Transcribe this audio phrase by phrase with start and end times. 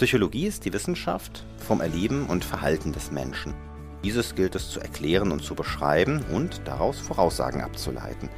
[0.00, 3.52] Psychologie ist die Wissenschaft vom Erleben und Verhalten des Menschen.
[4.02, 8.30] Dieses gilt es zu erklären und zu beschreiben und daraus Voraussagen abzuleiten,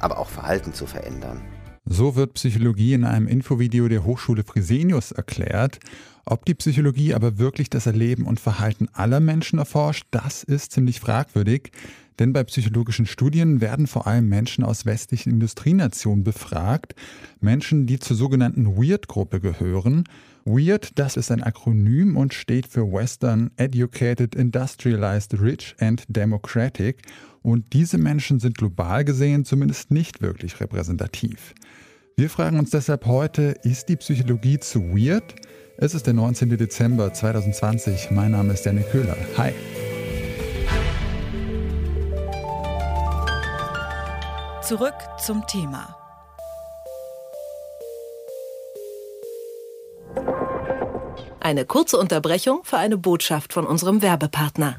[0.00, 1.40] aber auch Verhalten zu verändern.
[1.86, 5.80] So wird Psychologie in einem Infovideo der Hochschule Fresenius erklärt.
[6.26, 11.00] Ob die Psychologie aber wirklich das Erleben und Verhalten aller Menschen erforscht, das ist ziemlich
[11.00, 11.72] fragwürdig.
[12.18, 16.94] Denn bei psychologischen Studien werden vor allem Menschen aus westlichen Industrienationen befragt,
[17.40, 20.04] Menschen, die zur sogenannten Weird-Gruppe gehören.
[20.48, 27.02] Weird, das ist ein Akronym und steht für Western Educated, Industrialized, Rich and Democratic.
[27.42, 31.54] Und diese Menschen sind global gesehen zumindest nicht wirklich repräsentativ.
[32.16, 35.34] Wir fragen uns deshalb heute, ist die Psychologie zu weird?
[35.76, 36.56] Es ist der 19.
[36.56, 38.10] Dezember 2020.
[38.10, 39.18] Mein Name ist Janik Köhler.
[39.36, 39.52] Hi.
[44.62, 46.07] Zurück zum Thema.
[51.48, 54.76] Eine kurze Unterbrechung für eine Botschaft von unserem Werbepartner.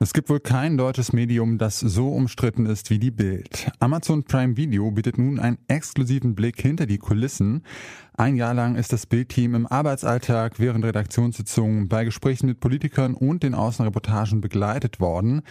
[0.00, 3.70] Es gibt wohl kein deutsches Medium, das so umstritten ist wie die Bild.
[3.78, 7.62] Amazon Prime Video bietet nun einen exklusiven Blick hinter die Kulissen.
[8.16, 13.44] Ein Jahr lang ist das Bildteam im Arbeitsalltag während Redaktionssitzungen bei Gesprächen mit Politikern und
[13.44, 15.42] den Außenreportagen begleitet worden.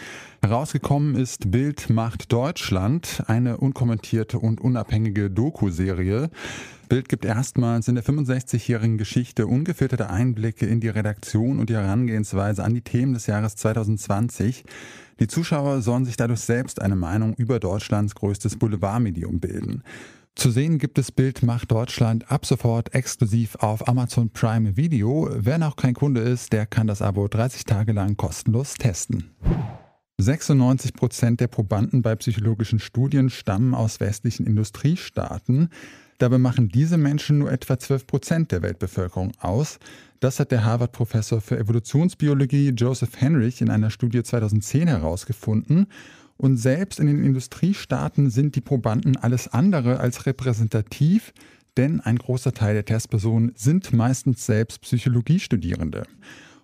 [0.42, 6.30] Herausgekommen ist Bild macht Deutschland, eine unkommentierte und unabhängige Doku-Serie.
[6.88, 12.64] Bild gibt erstmals in der 65-jährigen Geschichte ungefilterte Einblicke in die Redaktion und die Herangehensweise
[12.64, 14.64] an die Themen des Jahres 2020.
[15.20, 19.84] Die Zuschauer sollen sich dadurch selbst eine Meinung über Deutschlands größtes Boulevardmedium bilden.
[20.36, 25.30] Zu sehen gibt es Bild macht Deutschland ab sofort exklusiv auf Amazon Prime Video.
[25.34, 29.32] Wer noch kein Kunde ist, der kann das Abo 30 Tage lang kostenlos testen.
[30.20, 35.70] 96 Prozent der Probanden bei psychologischen Studien stammen aus westlichen Industriestaaten.
[36.18, 39.80] Dabei machen diese Menschen nur etwa 12 Prozent der Weltbevölkerung aus.
[40.20, 45.88] Das hat der Harvard-Professor für Evolutionsbiologie Joseph Henrich in einer Studie 2010 herausgefunden.
[46.38, 51.34] Und selbst in den Industriestaaten sind die Probanden alles andere als repräsentativ,
[51.78, 56.04] denn ein großer Teil der Testpersonen sind meistens selbst Psychologiestudierende.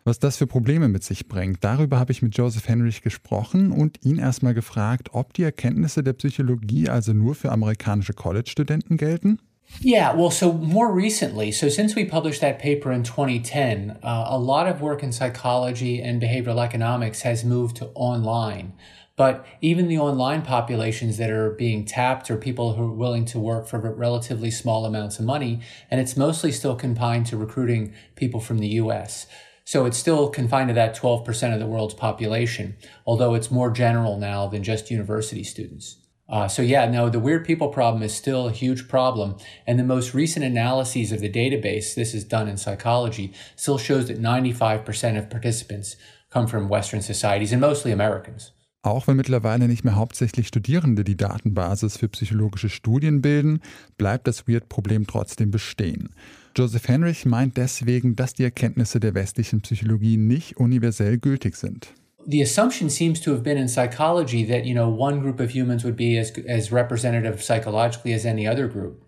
[0.05, 4.03] Was das für Probleme mit sich bringt, darüber habe ich mit Joseph Henrich gesprochen und
[4.03, 9.39] ihn erstmal gefragt, ob die Erkenntnisse der Psychologie also nur für amerikanische College-Studenten gelten.
[9.81, 14.37] Yeah, well, so more recently, so since we published that paper in 2010, uh, a
[14.37, 18.73] lot of work in psychology and behavioral economics has moved to online.
[19.15, 23.39] But even the online populations that are being tapped are people who are willing to
[23.39, 28.41] work for relatively small amounts of money, and it's mostly still confined to recruiting people
[28.41, 29.27] from the US.
[29.65, 32.75] So it's still confined to that 12% of the world's population,
[33.05, 35.97] although it's more general now than just university students.
[36.27, 39.35] Uh, so yeah, no, the weird people problem is still a huge problem.
[39.67, 44.07] And the most recent analyses of the database, this is done in psychology, still shows
[44.07, 45.95] that 95% of participants
[46.29, 48.51] come from Western societies and mostly Americans.
[48.85, 53.61] Auch wenn mittlerweile nicht mehr hauptsächlich Studierende die Datenbasis für psychologische Studien bilden,
[53.97, 56.09] bleibt das Weird-Problem trotzdem bestehen.
[56.55, 61.87] Joseph Henrich meint deswegen, dass die Erkenntnisse der westlichen Psychologie nicht universell gültig sind.
[62.25, 65.83] the assumption seems to have been in psychology that you know one group of humans
[65.83, 69.03] would be as as representative psychologically as any other group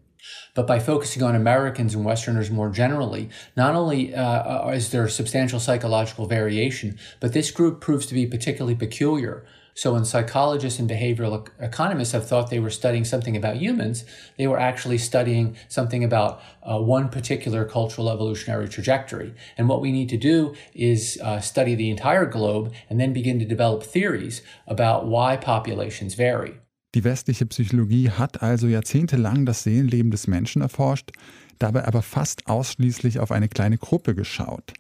[0.54, 5.60] but by focusing on Americans and Westerners more generally, not only uh, is there substantial
[5.60, 9.46] psychological variation, but this group proves to be particularly peculiar.
[9.78, 14.06] So when psychologists and behavioral economists have thought they were studying something about humans,
[14.38, 19.34] they were actually studying something about uh, one particular cultural evolutionary trajectory.
[19.58, 23.38] And what we need to do is uh, study the entire globe and then begin
[23.40, 26.54] to develop theories about why populations vary.
[26.96, 31.12] Die westliche Psychologie hat also jahrzehntelang das Seelenleben des Menschen erforscht,
[31.60, 34.72] dabei aber fast ausschließlich auf eine kleine Gruppe geschaut.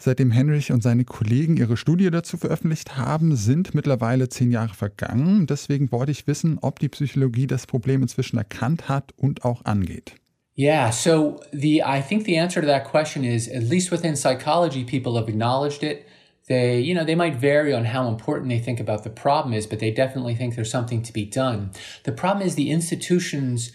[0.00, 5.46] Seitdem Henrich und seine Kollegen ihre Studie dazu veröffentlicht haben, sind mittlerweile zehn Jahre vergangen.
[5.46, 10.14] Deswegen wollte ich wissen, ob die Psychologie das Problem inzwischen erkannt hat und auch angeht.
[10.56, 14.84] Yeah, so the I think the answer to that question is at least within psychology
[14.84, 16.06] people have acknowledged it.
[16.46, 19.66] They, you know, they might vary on how important they think about the problem is,
[19.66, 21.70] but they definitely think there's something to be done.
[22.04, 23.72] The problem is the institutions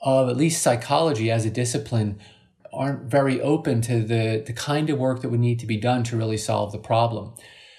[0.00, 2.18] of at least psychology as a discipline
[2.76, 6.02] aren't very open to the, the kind of work that would need to be done
[6.04, 7.34] to really solve the problem.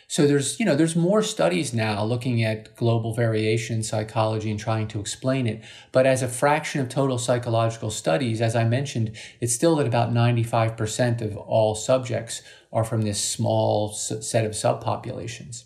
[0.09, 4.59] So there's, you know, there's more studies now looking at global variation in psychology and
[4.59, 5.61] trying to explain it.
[5.91, 10.13] But as a fraction of total psychological studies, as I mentioned, it's still at about
[10.13, 12.41] 95% of all subjects
[12.71, 15.63] are from this small set of subpopulations,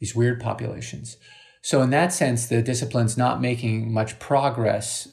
[0.00, 1.16] these weird populations.
[1.62, 5.08] So in that sense, the discipline's not making much progress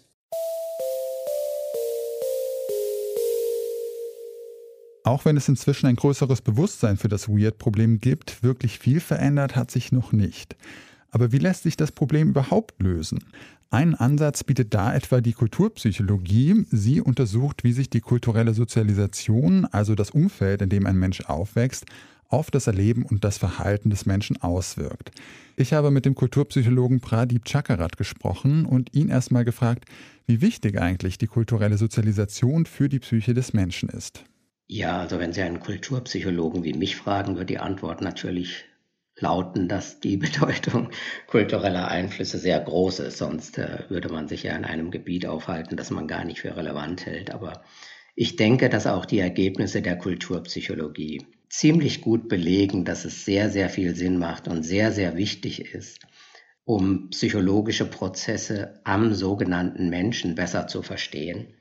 [5.07, 9.71] Auch wenn es inzwischen ein größeres Bewusstsein für das Weird-Problem gibt, wirklich viel verändert hat
[9.71, 10.57] sich noch nicht.
[11.11, 13.19] Aber wie lässt sich das Problem überhaupt lösen?
[13.69, 16.65] Einen Ansatz bietet da etwa die Kulturpsychologie.
[16.71, 21.85] Sie untersucht, wie sich die kulturelle Sozialisation, also das Umfeld, in dem ein Mensch aufwächst,
[22.27, 25.11] auf das Erleben und das Verhalten des Menschen auswirkt.
[25.55, 29.85] Ich habe mit dem Kulturpsychologen Pradip Chakarat gesprochen und ihn erstmal gefragt,
[30.25, 34.25] wie wichtig eigentlich die kulturelle Sozialisation für die Psyche des Menschen ist.
[34.67, 38.65] Ja, also wenn Sie einen Kulturpsychologen wie mich fragen, wird die Antwort natürlich
[39.15, 40.89] lauten, dass die Bedeutung
[41.27, 43.17] kultureller Einflüsse sehr groß ist.
[43.17, 46.55] Sonst äh, würde man sich ja in einem Gebiet aufhalten, das man gar nicht für
[46.57, 47.31] relevant hält.
[47.31, 47.63] Aber
[48.15, 53.69] ich denke, dass auch die Ergebnisse der Kulturpsychologie ziemlich gut belegen, dass es sehr, sehr
[53.69, 55.99] viel Sinn macht und sehr, sehr wichtig ist,
[56.65, 61.53] um psychologische Prozesse am sogenannten Menschen besser zu verstehen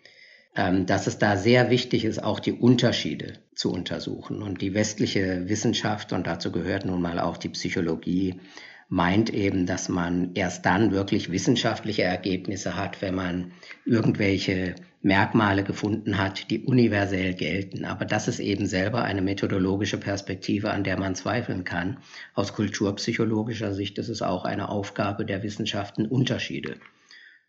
[0.56, 4.42] dass es da sehr wichtig ist, auch die Unterschiede zu untersuchen.
[4.42, 8.40] Und die westliche Wissenschaft, und dazu gehört nun mal auch die Psychologie,
[8.88, 13.52] meint eben, dass man erst dann wirklich wissenschaftliche Ergebnisse hat, wenn man
[13.84, 17.84] irgendwelche Merkmale gefunden hat, die universell gelten.
[17.84, 21.98] Aber das ist eben selber eine methodologische Perspektive, an der man zweifeln kann.
[22.34, 26.76] Aus kulturpsychologischer Sicht ist es auch eine Aufgabe der Wissenschaften, Unterschiede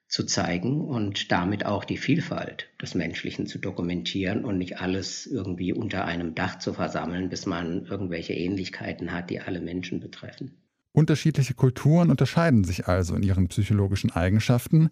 [0.08, 5.74] zu zeigen und damit auch die Vielfalt des Menschlichen zu dokumentieren und nicht alles irgendwie
[5.74, 10.52] unter einem Dach zu versammeln, bis man irgendwelche Ähnlichkeiten hat, die alle Menschen betreffen.
[10.94, 14.90] Unterschiedliche Kulturen unterscheiden sich also in ihren psychologischen Eigenschaften.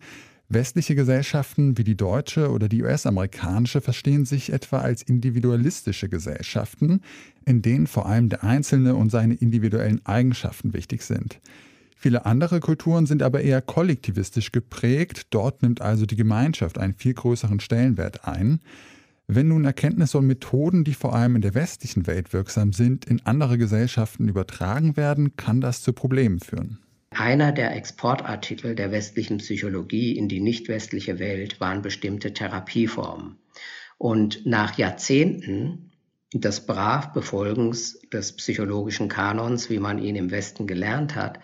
[0.50, 7.02] Westliche Gesellschaften wie die deutsche oder die US-amerikanische verstehen sich etwa als individualistische Gesellschaften,
[7.46, 11.40] in denen vor allem der Einzelne und seine individuellen Eigenschaften wichtig sind.
[12.06, 17.16] Viele andere Kulturen sind aber eher kollektivistisch geprägt, dort nimmt also die Gemeinschaft einen viel
[17.16, 18.60] größeren Stellenwert ein.
[19.26, 23.26] Wenn nun Erkenntnisse und Methoden, die vor allem in der westlichen Welt wirksam sind, in
[23.26, 26.78] andere Gesellschaften übertragen werden, kann das zu Problemen führen.
[27.10, 33.38] Einer der Exportartikel der westlichen Psychologie in die nicht westliche Welt waren bestimmte Therapieformen.
[33.98, 35.90] Und nach Jahrzehnten
[36.32, 41.40] des Bravbefolgens des psychologischen Kanons, wie man ihn im Westen gelernt hat,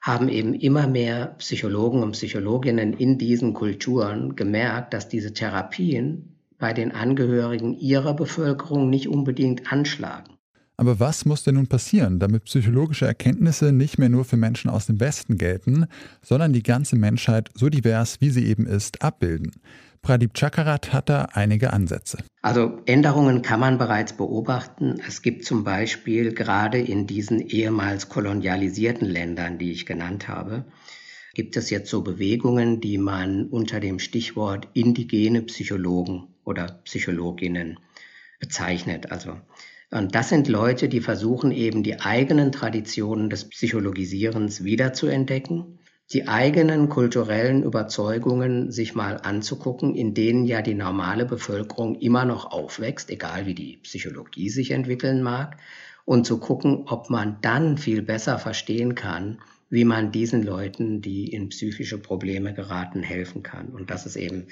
[0.00, 6.72] haben eben immer mehr Psychologen und Psychologinnen in diesen Kulturen gemerkt, dass diese Therapien bei
[6.72, 10.34] den Angehörigen ihrer Bevölkerung nicht unbedingt anschlagen.
[10.76, 14.86] Aber was muss denn nun passieren, damit psychologische Erkenntnisse nicht mehr nur für Menschen aus
[14.86, 15.84] dem Westen gelten,
[16.22, 19.52] sondern die ganze Menschheit so divers, wie sie eben ist, abbilden?
[20.02, 22.18] Pradip Chakarat hat da einige Ansätze.
[22.42, 25.00] Also Änderungen kann man bereits beobachten.
[25.06, 30.64] Es gibt zum Beispiel gerade in diesen ehemals kolonialisierten Ländern, die ich genannt habe,
[31.34, 37.78] gibt es jetzt so Bewegungen, die man unter dem Stichwort indigene Psychologen oder Psychologinnen
[38.40, 39.12] bezeichnet.
[39.12, 39.36] Also
[39.92, 45.79] und das sind Leute, die versuchen eben die eigenen Traditionen des Psychologisierens wiederzuentdecken
[46.12, 52.50] die eigenen kulturellen Überzeugungen sich mal anzugucken, in denen ja die normale Bevölkerung immer noch
[52.50, 55.56] aufwächst, egal wie die Psychologie sich entwickeln mag,
[56.04, 61.32] und zu gucken, ob man dann viel besser verstehen kann, wie man diesen Leuten, die
[61.32, 63.68] in psychische Probleme geraten, helfen kann.
[63.68, 64.48] Und das ist eben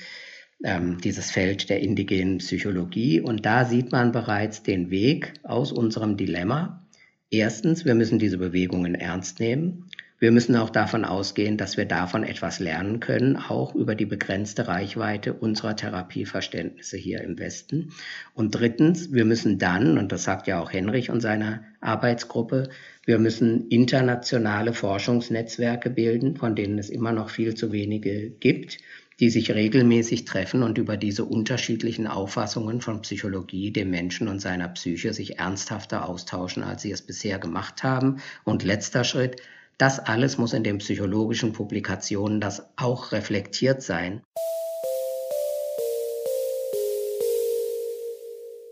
[0.63, 3.21] ähm, dieses Feld der indigenen Psychologie.
[3.21, 6.87] Und da sieht man bereits den Weg aus unserem Dilemma.
[7.31, 9.91] Erstens, wir müssen diese Bewegungen ernst nehmen.
[10.21, 14.67] Wir müssen auch davon ausgehen, dass wir davon etwas lernen können, auch über die begrenzte
[14.67, 17.93] Reichweite unserer Therapieverständnisse hier im Westen.
[18.35, 22.71] Und drittens, wir müssen dann, und das sagt ja auch Henrich und seine Arbeitsgruppe,
[23.07, 28.79] wir müssen internationale Forschungsnetzwerke bilden, von denen es immer noch viel zu wenige gibt,
[29.21, 34.69] die sich regelmäßig treffen und über diese unterschiedlichen Auffassungen von Psychologie, dem Menschen und seiner
[34.69, 38.19] Psyche sich ernsthafter austauschen, als sie es bisher gemacht haben.
[38.45, 39.41] Und letzter Schritt,
[39.79, 44.23] das alles muss in den psychologischen Publikationen das auch reflektiert sein.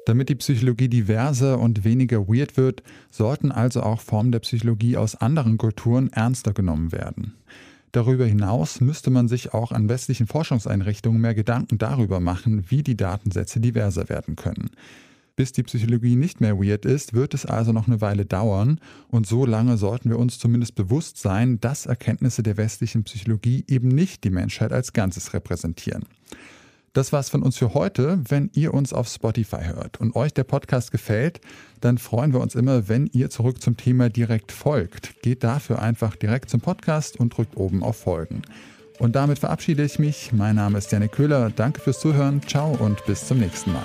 [0.04, 5.16] Damit die Psychologie diverser und weniger weird wird, sollten also auch Formen der Psychologie aus
[5.16, 7.34] anderen Kulturen ernster genommen werden.
[7.90, 12.96] Darüber hinaus müsste man sich auch an westlichen Forschungseinrichtungen mehr Gedanken darüber machen, wie die
[12.96, 14.70] Datensätze diverser werden können.
[15.36, 19.26] Bis die Psychologie nicht mehr weird ist, wird es also noch eine Weile dauern und
[19.26, 24.24] so lange sollten wir uns zumindest bewusst sein, dass Erkenntnisse der westlichen Psychologie eben nicht
[24.24, 26.06] die Menschheit als Ganzes repräsentieren.
[26.94, 28.18] Das war's von uns für heute.
[28.26, 31.42] Wenn ihr uns auf Spotify hört und euch der Podcast gefällt,
[31.82, 35.20] dann freuen wir uns immer, wenn ihr zurück zum Thema direkt folgt.
[35.20, 38.40] Geht dafür einfach direkt zum Podcast und drückt oben auf Folgen.
[38.98, 40.32] Und damit verabschiede ich mich.
[40.32, 41.50] Mein Name ist Janik Köhler.
[41.50, 42.40] Danke fürs Zuhören.
[42.46, 43.84] Ciao und bis zum nächsten Mal.